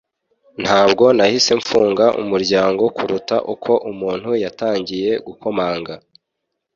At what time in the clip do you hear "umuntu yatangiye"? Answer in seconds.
3.91-5.11